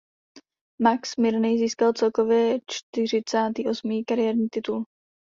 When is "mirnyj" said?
1.17-1.57